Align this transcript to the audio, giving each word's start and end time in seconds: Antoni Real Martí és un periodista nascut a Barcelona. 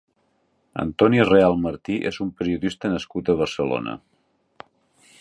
Antoni 0.83 1.19
Real 1.27 1.59
Martí 1.65 1.99
és 2.13 2.19
un 2.27 2.33
periodista 2.41 2.93
nascut 2.97 3.33
a 3.33 3.37
Barcelona. 3.45 3.99